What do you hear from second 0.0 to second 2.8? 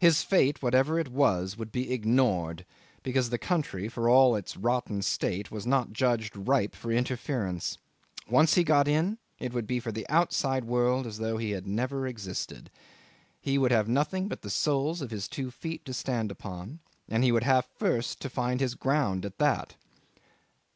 His fate, whatever it was, would be ignored,